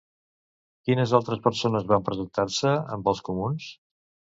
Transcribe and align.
Quines 0.87 1.13
altres 1.19 1.43
persones 1.45 1.87
van 1.95 2.09
presentar-se 2.11 2.77
amb 2.99 3.15
els 3.17 3.27
comuns? 3.33 3.75